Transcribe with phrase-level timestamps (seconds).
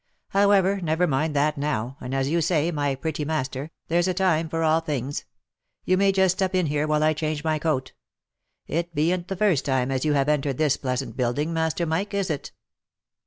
[0.29, 4.63] However, never mind that now, as you say, my pretty master; there's a time for
[4.63, 5.25] all things.
[5.85, 7.93] You may just step in here while I change my coat.
[8.65, 12.31] It bean't the first time as you have entered this pleasant building, Master Mike, is
[12.31, 12.51] it?"